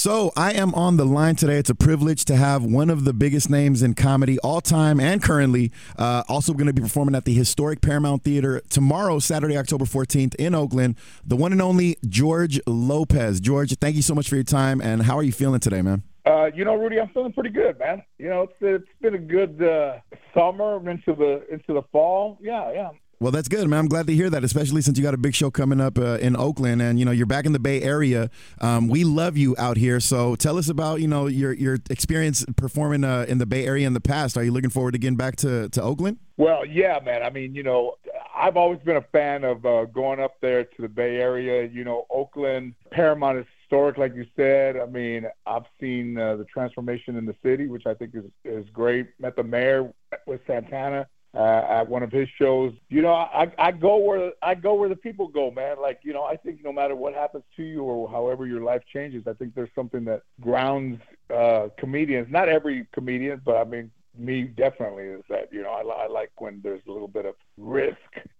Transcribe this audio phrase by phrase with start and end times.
[0.00, 1.58] So I am on the line today.
[1.58, 5.22] It's a privilege to have one of the biggest names in comedy all time and
[5.22, 5.72] currently.
[5.98, 10.34] Uh, also going to be performing at the historic Paramount Theater tomorrow, Saturday, October 14th
[10.36, 10.96] in Oakland.
[11.22, 13.40] The one and only George Lopez.
[13.40, 14.80] George, thank you so much for your time.
[14.80, 16.02] And how are you feeling today, man?
[16.24, 18.02] Uh, you know, Rudy, I'm feeling pretty good, man.
[18.16, 19.98] You know, it's it's been a good uh,
[20.32, 22.38] summer into the into the fall.
[22.40, 22.90] Yeah, yeah.
[23.22, 23.80] Well, that's good, man.
[23.80, 26.16] I'm glad to hear that, especially since you got a big show coming up uh,
[26.22, 28.30] in Oakland, and you know you're back in the Bay Area.
[28.62, 30.00] Um, we love you out here.
[30.00, 33.86] So tell us about you know your your experience performing uh, in the Bay Area
[33.86, 34.38] in the past.
[34.38, 36.16] Are you looking forward to getting back to to Oakland?
[36.38, 37.22] Well, yeah, man.
[37.22, 37.96] I mean, you know,
[38.34, 41.68] I've always been a fan of uh, going up there to the Bay Area.
[41.70, 44.78] You know, Oakland, Paramount is historic, like you said.
[44.78, 48.64] I mean, I've seen uh, the transformation in the city, which I think is is
[48.72, 49.08] great.
[49.18, 49.92] Met the mayor
[50.26, 52.72] with Santana uh, at one of his shows.
[52.88, 55.76] You know, I, I go where I go where the people go, man.
[55.80, 58.82] Like you know, I think no matter what happens to you or however your life
[58.92, 61.00] changes, I think there's something that grounds
[61.34, 62.28] uh, comedians.
[62.30, 66.32] Not every comedian, but I mean, me definitely is that you know I, I like
[66.38, 67.96] when there's a little bit of risk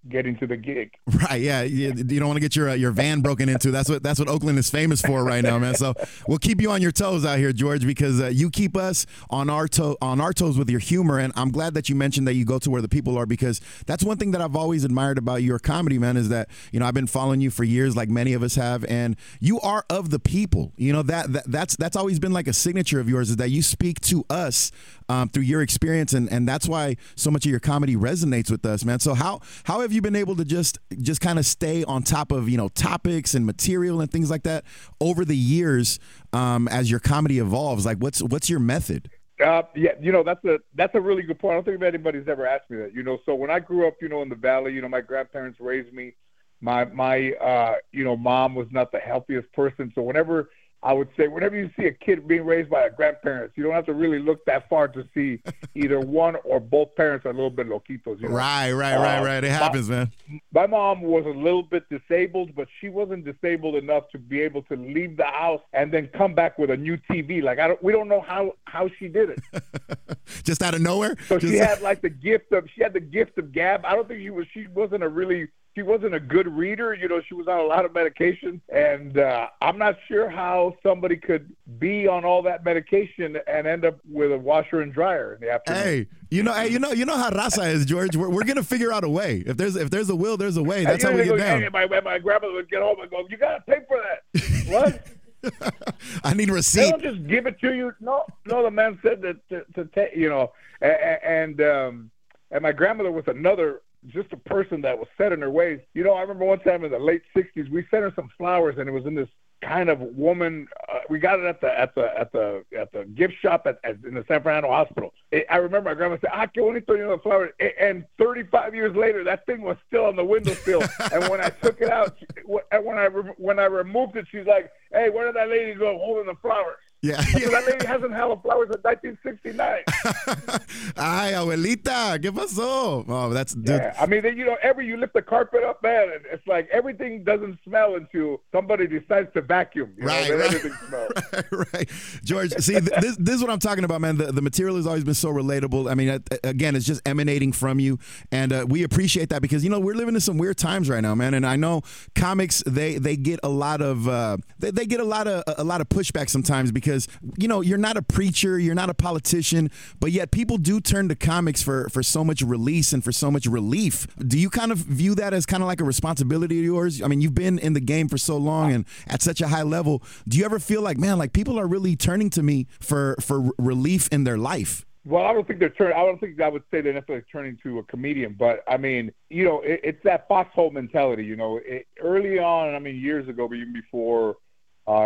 [0.08, 0.92] getting to the gig.
[1.20, 1.42] Right.
[1.42, 1.62] Yeah.
[1.62, 3.70] You, you don't want to get your uh, your van broken into.
[3.70, 5.74] That's what that's what Oakland is famous for right now, man.
[5.74, 5.92] So
[6.27, 9.50] we'll keep you on your toes out here, George, because uh, you keep us on
[9.50, 11.18] our toe on our toes with your humor.
[11.18, 13.60] And I'm glad that you mentioned that you go to where the people are because
[13.86, 16.16] that's one thing that I've always admired about your comedy, man.
[16.16, 18.82] Is that you know I've been following you for years, like many of us have,
[18.86, 20.72] and you are of the people.
[20.77, 23.50] You know that, that that's that's always been like a signature of yours is that
[23.50, 24.72] you speak to us
[25.10, 28.64] um, through your experience, and and that's why so much of your comedy resonates with
[28.64, 29.00] us, man.
[29.00, 32.33] So how how have you been able to just just kind of stay on top
[32.33, 34.64] of you know topics and material and things like that
[35.00, 35.98] over the years
[36.33, 37.86] um, as your comedy evolves?
[37.86, 39.11] Like, what's what's your method?
[39.44, 41.52] Uh, yeah, you know that's a that's a really good point.
[41.52, 42.94] I don't think anybody's ever asked me that.
[42.94, 45.00] You know, so when I grew up, you know, in the valley, you know, my
[45.00, 46.14] grandparents raised me.
[46.61, 50.50] My my uh, you know mom was not the healthiest person, so whenever
[50.83, 53.75] I would say whenever you see a kid being raised by a grandparents, you don't
[53.75, 55.41] have to really look that far to see
[55.75, 58.20] either one or both parents are a little bit loquitos.
[58.20, 58.34] You know?
[58.34, 59.45] Right, right, right, uh, right.
[59.45, 60.13] It happens, my, man.
[60.52, 64.63] My mom was a little bit disabled, but she wasn't disabled enough to be able
[64.63, 67.42] to leave the house and then come back with a new TV.
[67.42, 70.19] Like I don't, we don't know how how she did it.
[70.45, 71.17] Just out of nowhere.
[71.27, 71.52] So Just...
[71.52, 73.85] she had like the gift of she had the gift of gab.
[73.85, 75.48] I don't think she was she wasn't a really
[75.80, 76.92] she wasn't a good reader.
[76.92, 80.77] You know, she was on a lot of medication, and uh, I'm not sure how
[80.83, 85.35] somebody could be on all that medication and end up with a washer and dryer
[85.35, 85.83] in the afternoon.
[85.83, 88.14] Hey, you know, hey, you know, you know how Raza is, George.
[88.14, 89.42] We're, we're gonna figure out a way.
[89.46, 90.85] If there's if there's a will, there's a way.
[90.85, 91.63] That's how we get down.
[91.63, 95.07] Hey, my, my grandmother would get home and go, "You gotta pay for that." what?
[96.24, 96.83] I need receipt.
[96.83, 97.95] They don't just give it to you.
[98.01, 98.63] No, no.
[98.63, 100.52] The man said that to, to take, you know,
[100.83, 100.92] and
[101.24, 102.11] and, um,
[102.51, 105.80] and my grandmother was another just a person that was set in her ways.
[105.94, 108.77] You know, I remember one time in the late '60s, we sent her some flowers,
[108.78, 109.28] and it was in this
[109.62, 110.66] kind of woman.
[110.88, 113.78] Uh, we got it at the at the at the at the gift shop at,
[113.84, 115.12] at in the San Fernando Hospital.
[115.30, 117.50] It, I remember my grandma said, "Ah, qué bonito, you know, the flower."
[117.80, 120.83] And 35 years later, that thing was still on the windowsill.
[121.12, 125.10] and when I took it out, when I when I removed it, she's like, "Hey,
[125.10, 127.16] where did that lady go holding the flowers?" Yeah.
[127.22, 129.84] that lady hasn't held flowers since 1969.
[130.96, 133.05] Ay, abuelita, ¿qué pasó?
[133.08, 133.69] Oh, that's dude.
[133.69, 136.69] Yeah, I mean, you know, every you lift the carpet up, man, and it's like
[136.70, 139.94] everything doesn't smell until somebody decides to vacuum.
[139.96, 141.12] You right, know, right, everything smells.
[141.32, 141.90] Right, right.
[142.22, 144.16] George, see, this, this is what I'm talking about, man.
[144.16, 145.90] The, the material has always been so relatable.
[145.90, 147.99] I mean, again, it's just emanating from you,
[148.31, 151.00] and uh, we appreciate that because you know we're living in some weird times right
[151.00, 151.32] now, man.
[151.34, 151.82] And I know
[152.14, 155.64] comics they they get a lot of uh, they, they get a lot of a
[155.64, 157.08] lot of pushback sometimes because because
[157.38, 159.70] you know you're not a preacher, you're not a politician,
[160.00, 163.31] but yet people do turn to comics for for so much release and for so
[163.31, 164.06] much relief.
[164.19, 167.00] Do you kind of view that as kind of like a responsibility of yours?
[167.00, 169.62] I mean, you've been in the game for so long and at such a high
[169.62, 170.02] level.
[170.26, 173.50] Do you ever feel like, man, like people are really turning to me for for
[173.58, 174.84] relief in their life?
[175.06, 175.96] Well, I don't think they're turning.
[175.96, 179.12] I don't think I would say they're necessarily turning to a comedian, but I mean,
[179.31, 181.25] you know, it, it's that foxhole mentality.
[181.25, 184.37] You know, it, early on, I mean, years ago, but even before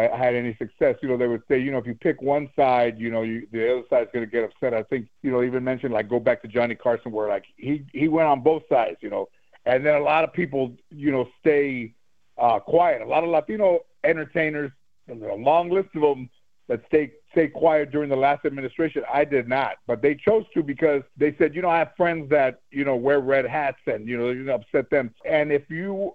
[0.06, 2.48] uh, had any success, you know, they would say, you know, if you pick one
[2.56, 4.74] side, you know, you, the other side's going to get upset.
[4.74, 7.84] I think, you know, even mentioned like go back to Johnny Carson, where like he
[7.92, 9.28] he went on both sides, you know,
[9.66, 11.94] and then a lot of people, you know, stay
[12.38, 13.02] uh, quiet.
[13.02, 14.70] A lot of Latino entertainers,
[15.08, 16.28] a long list of them
[16.68, 19.02] that stay stay quiet during the last administration.
[19.12, 22.30] I did not, but they chose to because they said, you know, I have friends
[22.30, 25.14] that you know wear red hats and you know you upset them.
[25.24, 26.14] And if you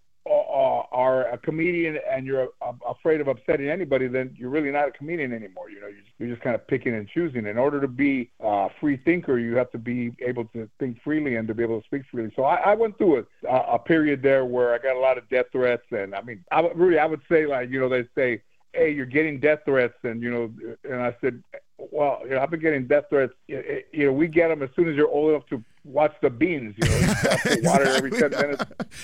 [0.60, 2.50] uh, are a comedian and you're
[2.86, 5.70] afraid of upsetting anybody, then you're really not a comedian anymore.
[5.70, 7.46] You know, you're just kind of picking and choosing.
[7.48, 11.38] In order to be a free thinker, you have to be able to think freely
[11.38, 12.34] and to be able to speak freely.
[12.36, 15.30] So I, I went through a, a period there where I got a lot of
[15.30, 18.42] death threats, and I mean, I, really, I would say like you know they say
[18.74, 20.54] hey, you're getting death threats, and you know,
[20.84, 21.42] and I said,
[21.92, 23.34] well, you know, I've been getting death threats.
[23.48, 26.76] You know, we get them as soon as you're old enough to watch the beans.
[26.78, 28.64] You know, you water every ten minutes.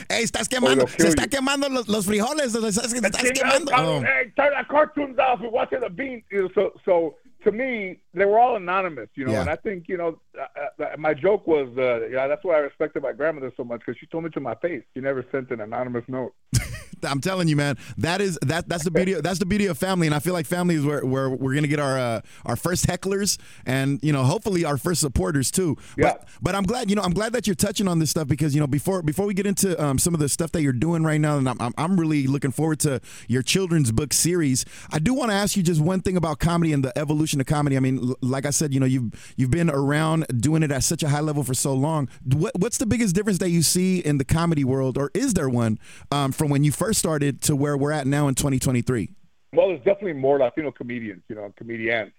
[0.10, 2.54] hey, estás quemando, se está quemando los, los frijoles.
[2.56, 3.72] Estás, estás quemando.
[3.76, 4.02] Oh.
[4.02, 5.40] Hey, turn that cartoons off.
[5.42, 6.24] We're watching the beans.
[6.32, 9.32] You know, so, so to me, they were all anonymous, you know.
[9.32, 9.42] Yeah.
[9.42, 12.60] And I think, you know, uh, uh, my joke was, uh, yeah, that's why I
[12.60, 14.84] respected my grandmother so much because she told me to my face.
[14.94, 16.34] She never sent an anonymous note.
[17.04, 19.78] I'm telling you, man, that is that that's the beauty of, that's the beauty of
[19.78, 22.56] family, and I feel like family is where, where we're gonna get our uh, our
[22.56, 25.78] first hecklers, and you know, hopefully our first supporters too.
[25.98, 26.14] Yeah.
[26.14, 28.54] But but I'm glad you know I'm glad that you're touching on this stuff because
[28.54, 31.04] you know before before we get into um, some of the stuff that you're doing
[31.04, 34.66] right now, and I'm I'm really looking forward to your children's book series.
[34.92, 37.48] I do want to ask you just one thing about comedy and the evolution of
[37.48, 37.78] comedy.
[37.78, 41.04] I mean, like I said, you know, you've you've been around doing it at such
[41.04, 42.10] a high level for so long.
[42.24, 45.50] What what's the biggest difference that you see in the comedy world, or is there
[45.50, 45.80] one
[46.12, 49.10] um, from when you first started to where we're at now in 2023?
[49.54, 52.12] Well, there's definitely more Latino comedians, you know, comedians.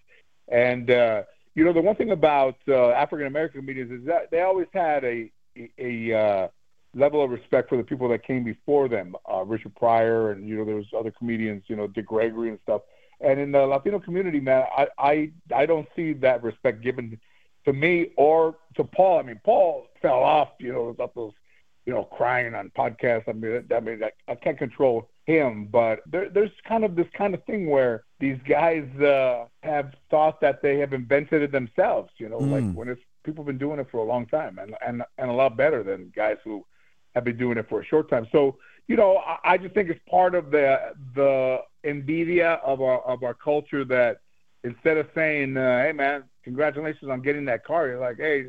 [0.49, 1.23] And, uh,
[1.55, 5.05] you know, the one thing about uh, African American comedians is that they always had
[5.05, 5.71] a, a,
[6.13, 6.49] a uh,
[6.95, 10.57] level of respect for the people that came before them, uh, Richard Pryor, and, you
[10.57, 12.83] know, there was other comedians, you know, Dick Gregory and stuff.
[13.21, 17.19] And in the Latino community, man, I, I, I don't see that respect given
[17.65, 19.19] to me or to Paul.
[19.19, 21.33] I mean, Paul fell off, you know, about those
[21.87, 23.29] you know, crying on podcasts.
[23.29, 27.07] I mean, I mean, I, I can't control him, but there, there's kind of this
[27.17, 32.11] kind of thing where these guys uh, have thought that they have invented it themselves.
[32.19, 32.51] You know, mm.
[32.51, 35.31] like when it's people have been doing it for a long time, and and and
[35.31, 36.67] a lot better than guys who
[37.15, 38.27] have been doing it for a short time.
[38.33, 38.57] So,
[38.89, 43.23] you know, I, I just think it's part of the the envidia of our of
[43.23, 44.19] our culture that
[44.65, 48.45] instead of saying, uh, "Hey, man, congratulations on getting that car," you're like, "Hey,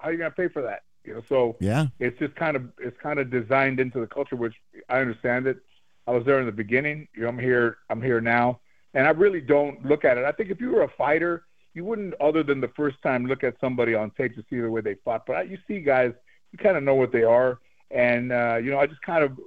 [0.00, 2.64] how are you gonna pay for that?" You know, so yeah, it's just kind of
[2.78, 4.54] it's kind of designed into the culture, which
[4.88, 5.58] I understand it.
[6.06, 7.08] I was there in the beginning.
[7.14, 7.78] You know, I'm here.
[7.88, 8.60] I'm here now,
[8.94, 10.24] and I really don't look at it.
[10.24, 11.44] I think if you were a fighter,
[11.74, 14.70] you wouldn't, other than the first time, look at somebody on tape to see the
[14.70, 15.24] way they fought.
[15.26, 16.12] But you see guys,
[16.52, 17.58] you kind of know what they are,
[17.90, 19.38] and uh, you know, I just kind of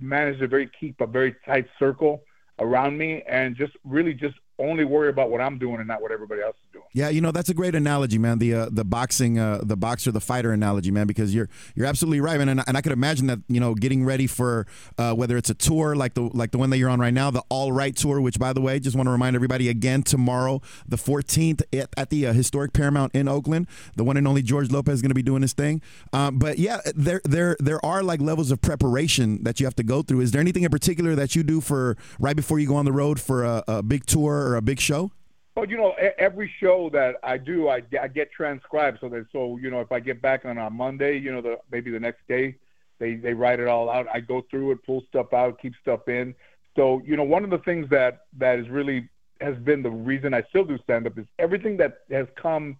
[0.00, 2.22] managed to very keep a very tight circle
[2.58, 6.10] around me, and just really just only worry about what I'm doing and not what
[6.10, 6.67] everybody else is.
[6.92, 8.38] Yeah, you know that's a great analogy, man.
[8.38, 11.06] The uh, the boxing, uh, the boxer, the fighter analogy, man.
[11.06, 12.48] Because you're you're absolutely right, man.
[12.48, 15.54] And, and I could imagine that you know getting ready for uh, whether it's a
[15.54, 18.20] tour like the like the one that you're on right now, the All Right tour.
[18.20, 22.10] Which, by the way, just want to remind everybody again tomorrow, the 14th at, at
[22.10, 25.14] the uh, historic Paramount in Oakland, the one and only George Lopez is going to
[25.14, 25.82] be doing his thing.
[26.12, 29.82] Um, but yeah, there there there are like levels of preparation that you have to
[29.82, 30.20] go through.
[30.20, 32.92] Is there anything in particular that you do for right before you go on the
[32.92, 35.10] road for a, a big tour or a big show?
[35.58, 39.58] Well, you know, every show that I do, I, I get transcribed so that so
[39.60, 42.20] you know if I get back on a Monday, you know, the maybe the next
[42.28, 42.54] day,
[43.00, 44.06] they they write it all out.
[44.14, 46.32] I go through it, pull stuff out, keep stuff in.
[46.76, 49.08] So you know, one of the things that that is really
[49.40, 52.76] has been the reason I still do stand up is everything that has come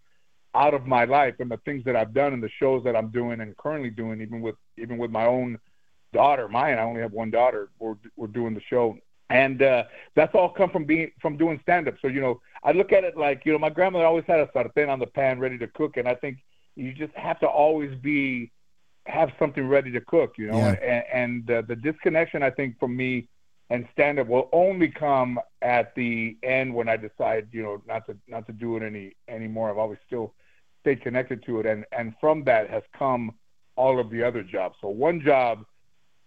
[0.54, 3.08] out of my life and the things that I've done and the shows that I'm
[3.08, 5.58] doing and currently doing, even with even with my own
[6.12, 6.78] daughter, mine.
[6.78, 7.70] I only have one daughter.
[7.80, 8.96] We're we're doing the show
[9.30, 9.84] and uh,
[10.14, 11.94] that's all come from being from doing stand up.
[12.00, 14.46] So you know, I look at it like you know, my grandmother always had a
[14.46, 16.38] sartén on the pan ready to cook, and I think
[16.76, 18.50] you just have to always be
[19.06, 20.58] have something ready to cook, you know.
[20.58, 20.72] Yeah.
[20.82, 23.28] And, and uh, the disconnection, I think, for me
[23.70, 28.06] and stand up will only come at the end when I decide, you know, not
[28.06, 29.70] to not to do it any anymore.
[29.70, 30.34] I've always still
[30.80, 33.32] stayed connected to it, and and from that has come
[33.76, 34.76] all of the other jobs.
[34.80, 35.64] So one job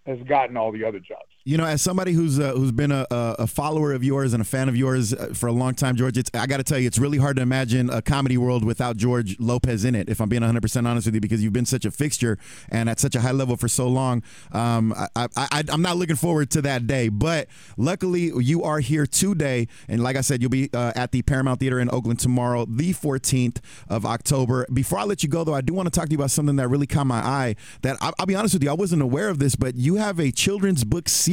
[0.05, 1.30] has gotten all the other jobs.
[1.43, 4.45] You know, as somebody who's uh, who's been a, a follower of yours and a
[4.45, 6.85] fan of yours uh, for a long time, George, it's, I got to tell you,
[6.85, 10.07] it's really hard to imagine a comedy world without George Lopez in it.
[10.07, 12.37] If I'm being 100 percent honest with you, because you've been such a fixture
[12.69, 14.21] and at such a high level for so long,
[14.51, 17.09] um, I, I, am not looking forward to that day.
[17.09, 21.23] But luckily, you are here today, and like I said, you'll be uh, at the
[21.23, 23.57] Paramount Theater in Oakland tomorrow, the 14th
[23.89, 24.67] of October.
[24.71, 26.57] Before I let you go, though, I do want to talk to you about something
[26.57, 27.55] that really caught my eye.
[27.81, 30.19] That I, I'll be honest with you, I wasn't aware of this, but you have
[30.19, 31.30] a children's book series.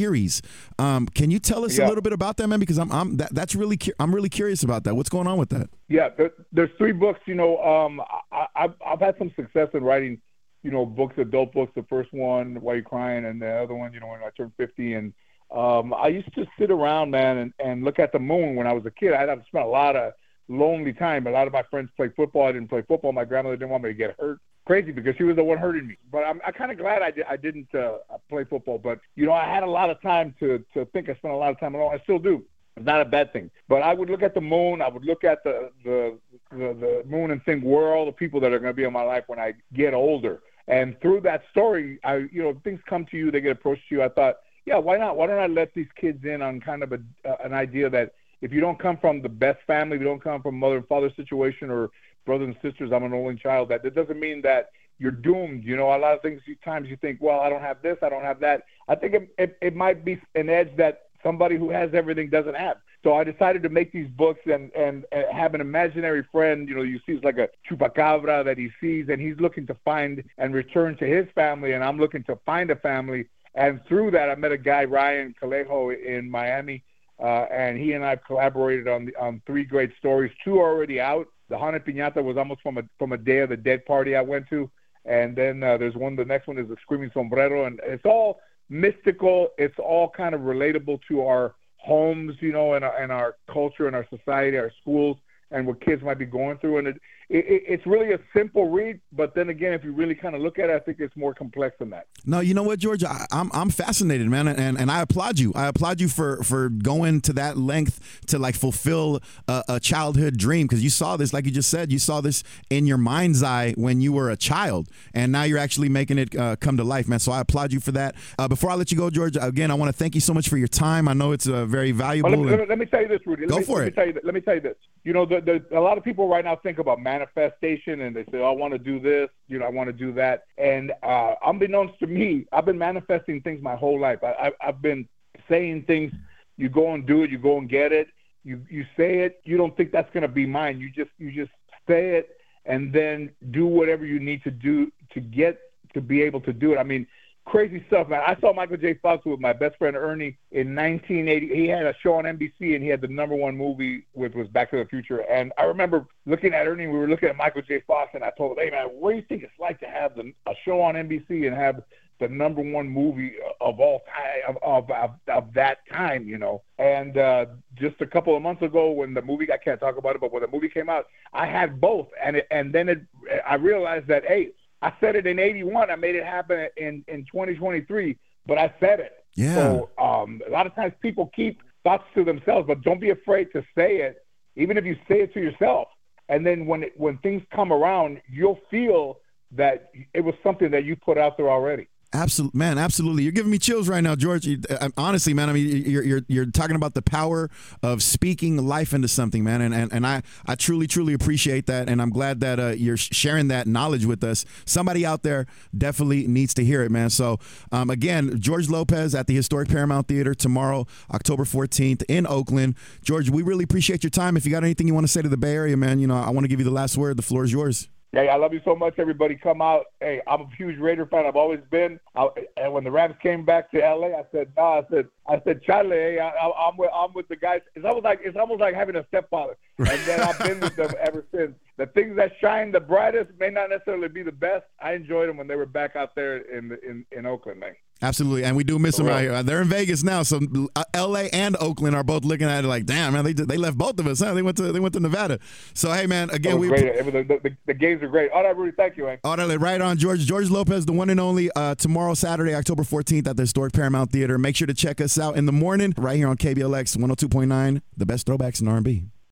[0.77, 1.85] Um, can you tell us yeah.
[1.85, 2.59] a little bit about that, man?
[2.59, 4.95] Because I'm, I'm that, that's really cu- I'm really curious about that.
[4.95, 5.69] What's going on with that?
[5.87, 7.19] Yeah, there, there's three books.
[7.25, 8.01] You know, um,
[8.31, 10.21] I, I've, I've had some success in writing,
[10.63, 11.71] you know, books, adult books.
[11.75, 14.53] The first one, Why You Crying, and the other one, you know, when I turned
[14.57, 14.93] 50.
[14.93, 15.13] And
[15.55, 18.73] um, I used to sit around, man, and, and look at the moon when I
[18.73, 19.13] was a kid.
[19.13, 20.13] I had to spend a lot of
[20.49, 21.27] lonely time.
[21.27, 22.47] A lot of my friends played football.
[22.47, 23.13] I didn't play football.
[23.13, 24.39] My grandmother didn't want me to get hurt
[24.69, 25.97] crazy because she was the one hurting me.
[26.11, 27.97] But I'm, I'm kind of glad I, di- I didn't uh,
[28.29, 28.77] play football.
[28.77, 31.09] But you know, I had a lot of time to to think.
[31.09, 31.91] I spent a lot of time alone.
[31.91, 32.45] I still do.
[32.77, 33.49] It's not a bad thing.
[33.67, 34.83] But I would look at the moon.
[34.83, 36.19] I would look at the the
[36.51, 38.83] the, the moon and think, where are all the people that are going to be
[38.83, 40.41] in my life when I get older?
[40.67, 43.31] And through that story, I you know things come to you.
[43.31, 44.03] They get approached to you.
[44.03, 44.35] I thought
[44.67, 45.17] yeah, why not?
[45.17, 48.13] Why don't I let these kids in on kind of a, uh, an idea that
[48.41, 50.87] if you don't come from the best family, if you don't come from mother and
[50.87, 51.89] father situation or
[52.25, 55.63] brothers and sisters, I'm an only child, that, that doesn't mean that you're doomed.
[55.63, 58.09] You know, a lot of things, times you think, well, I don't have this, I
[58.09, 58.63] don't have that.
[58.87, 62.55] I think it, it, it might be an edge that somebody who has everything doesn't
[62.55, 62.77] have.
[63.03, 66.67] So I decided to make these books and, and, and have an imaginary friend.
[66.67, 69.75] You know, you see it's like a chupacabra that he sees, and he's looking to
[69.85, 73.27] find and return to his family, and I'm looking to find a family.
[73.55, 76.83] And through that, I met a guy, Ryan Calejo, in Miami,
[77.21, 80.31] uh, and he and I have collaborated on the, on three great stories.
[80.43, 81.27] Two are already out.
[81.49, 84.21] The Haunted Piñata was almost from a from a Day of the Dead party I
[84.21, 84.69] went to,
[85.05, 86.15] and then uh, there's one.
[86.15, 89.49] The next one is the Screaming Sombrero, and it's all mystical.
[89.57, 93.87] It's all kind of relatable to our homes, you know, and our, and our culture
[93.87, 95.17] and our society, our schools,
[95.51, 96.77] and what kids might be going through.
[96.77, 100.35] And it, it, it's really a simple read, but then again, if you really kind
[100.35, 102.07] of look at it, I think it's more complex than that.
[102.25, 105.37] No, you know what, George, I, am I'm, I'm fascinated, man, and and I applaud
[105.37, 105.53] you.
[105.55, 110.37] I applaud you for for going to that length to like fulfill a, a childhood
[110.37, 113.43] dream because you saw this, like you just said, you saw this in your mind's
[113.43, 116.83] eye when you were a child, and now you're actually making it uh, come to
[116.83, 117.19] life, man.
[117.19, 118.15] So I applaud you for that.
[118.39, 120.49] Uh, before I let you go, George, again, I want to thank you so much
[120.49, 121.07] for your time.
[121.07, 122.31] I know it's uh, very valuable.
[122.31, 123.43] Well, let, me, let, me, let, me, tell you this, Rudy.
[123.43, 123.91] Let go me, for let it.
[123.91, 124.75] Me tell you, let me tell you this.
[125.03, 128.23] You know, the, the, a lot of people right now think about manifestation and they
[128.25, 130.45] say, oh, I want to do this, you know, I want to do that.
[130.57, 134.19] And uh, unbeknownst to me, I've been manifesting things my whole life.
[134.23, 135.07] I, I, I've been
[135.49, 136.11] saying things.
[136.57, 137.29] You go and do it.
[137.29, 138.07] You go and get it.
[138.43, 139.41] You you say it.
[139.43, 140.79] You don't think that's going to be mine.
[140.79, 141.51] You just you just
[141.87, 145.59] say it and then do whatever you need to do to get
[145.93, 146.77] to be able to do it.
[146.77, 147.07] I mean,
[147.49, 148.21] crazy stuff, man.
[148.25, 148.93] I saw Michael J.
[149.01, 151.47] Fox with my best friend Ernie in 1980.
[151.47, 154.47] He had a show on NBC, and he had the number one movie, which was
[154.47, 155.19] Back to the Future.
[155.29, 156.87] And I remember looking at Ernie.
[156.87, 157.81] We were looking at Michael J.
[157.87, 160.15] Fox, and I told him, "Hey, man, what do you think it's like to have
[160.15, 161.81] the, a show on NBC and have
[162.19, 166.61] the number one movie of all time of, of, of that time, you know.
[166.77, 170.15] And uh, just a couple of months ago, when the movie I can't talk about
[170.15, 173.01] it, but when the movie came out, I had both, and it, and then it,
[173.47, 174.51] I realized that hey,
[174.81, 175.89] I said it in '81.
[175.89, 179.13] I made it happen in in 2023, but I said it.
[179.35, 179.55] Yeah.
[179.55, 183.51] So um, a lot of times people keep thoughts to themselves, but don't be afraid
[183.53, 185.87] to say it, even if you say it to yourself.
[186.27, 189.19] And then when it, when things come around, you'll feel
[189.51, 191.87] that it was something that you put out there already.
[192.11, 192.79] Absolutely, man.
[192.79, 194.47] Absolutely, you're giving me chills right now, George.
[194.47, 195.47] Uh, honestly, man.
[195.47, 197.51] I mean, you're you're you're talking about the power
[197.83, 199.61] of speaking life into something, man.
[199.61, 202.97] And and, and I I truly truly appreciate that, and I'm glad that uh, you're
[202.97, 204.43] sharing that knowledge with us.
[204.65, 205.45] Somebody out there
[205.77, 207.11] definitely needs to hear it, man.
[207.11, 207.37] So
[207.71, 212.75] um, again, George Lopez at the historic Paramount Theater tomorrow, October 14th in Oakland.
[213.03, 214.35] George, we really appreciate your time.
[214.35, 216.15] If you got anything you want to say to the Bay Area, man, you know,
[216.15, 217.17] I want to give you the last word.
[217.17, 217.87] The floor is yours.
[218.11, 218.95] Hey, I love you so much.
[218.97, 219.85] Everybody, come out.
[219.99, 221.27] Hey, I'm a huge Raider fan.
[221.27, 221.99] I've always been.
[222.15, 225.39] I, and when the Rams came back to LA, I said, "No," I said, "I
[225.43, 228.61] said, Charlie, hey, I, am with I'm with the guys." It's almost like it's almost
[228.61, 229.57] like having a stepfather.
[229.77, 231.53] And then I've been with them ever since.
[231.79, 234.65] The things that shine the brightest may not necessarily be the best.
[234.81, 237.73] I enjoyed them when they were back out there in in in Oakland, man.
[238.01, 239.41] Absolutely, and we do miss them out here.
[239.43, 240.41] They're in Vegas now, so
[240.75, 241.29] uh, L.A.
[241.29, 244.07] and Oakland are both looking at it like, damn, man, they they left both of
[244.07, 244.19] us.
[244.19, 244.33] Huh?
[244.33, 245.39] They went to they went to Nevada.
[245.73, 246.97] So hey, man, again, we great.
[246.97, 248.29] The, the, the, games are great.
[248.31, 249.19] All right, Rudy, thank you, man.
[249.23, 250.19] All right, right on, George.
[250.25, 251.49] George Lopez, the one and only.
[251.55, 254.37] Uh, tomorrow, Saturday, October fourteenth, at the historic Paramount Theater.
[254.37, 257.13] Make sure to check us out in the morning right here on KBLX one hundred
[257.13, 259.05] oh two point nine, the best throwbacks in R and B.